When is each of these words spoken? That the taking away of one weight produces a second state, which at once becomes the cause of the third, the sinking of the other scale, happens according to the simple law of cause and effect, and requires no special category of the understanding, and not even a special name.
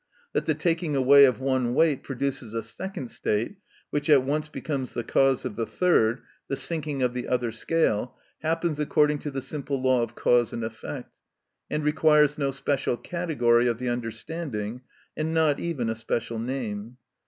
That 0.33 0.47
the 0.47 0.55
taking 0.55 0.95
away 0.95 1.25
of 1.25 1.39
one 1.39 1.75
weight 1.75 2.01
produces 2.01 2.55
a 2.55 2.63
second 2.63 3.11
state, 3.11 3.57
which 3.91 4.09
at 4.09 4.23
once 4.23 4.47
becomes 4.47 4.95
the 4.95 5.03
cause 5.03 5.45
of 5.45 5.55
the 5.55 5.67
third, 5.67 6.23
the 6.47 6.55
sinking 6.55 7.03
of 7.03 7.13
the 7.13 7.27
other 7.27 7.51
scale, 7.51 8.17
happens 8.41 8.79
according 8.79 9.19
to 9.19 9.29
the 9.29 9.43
simple 9.43 9.79
law 9.79 10.01
of 10.01 10.15
cause 10.15 10.53
and 10.53 10.63
effect, 10.63 11.11
and 11.69 11.83
requires 11.83 12.39
no 12.39 12.49
special 12.49 12.97
category 12.97 13.67
of 13.67 13.77
the 13.77 13.89
understanding, 13.89 14.81
and 15.15 15.35
not 15.35 15.59
even 15.59 15.87
a 15.87 15.93
special 15.93 16.39
name. 16.39 16.97